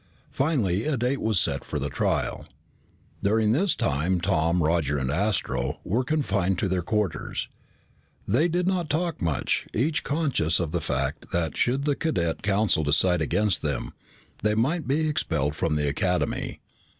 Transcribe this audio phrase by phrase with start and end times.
[0.31, 2.47] Finally a date was set for the trial.
[3.21, 7.49] During this time, Tom, Roger, and Astro were confined to their quarters.
[8.27, 12.83] They did not talk much, each conscious of the fact that should the Cadet Council
[12.83, 13.93] decide against them,
[14.41, 16.61] they might be expelled from the Academy.